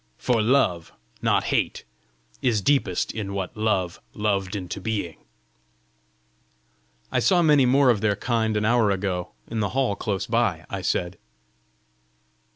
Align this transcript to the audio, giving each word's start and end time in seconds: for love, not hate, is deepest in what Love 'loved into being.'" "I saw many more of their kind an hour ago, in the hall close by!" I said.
for 0.17 0.41
love, 0.41 0.91
not 1.21 1.43
hate, 1.53 1.83
is 2.41 2.59
deepest 2.59 3.11
in 3.11 3.35
what 3.35 3.55
Love 3.55 4.01
'loved 4.15 4.55
into 4.55 4.81
being.'" 4.81 5.25
"I 7.11 7.19
saw 7.19 7.43
many 7.43 7.67
more 7.67 7.91
of 7.91 8.01
their 8.01 8.15
kind 8.15 8.57
an 8.57 8.65
hour 8.65 8.89
ago, 8.89 9.33
in 9.47 9.59
the 9.59 9.69
hall 9.77 9.95
close 9.95 10.25
by!" 10.25 10.65
I 10.71 10.81
said. 10.81 11.19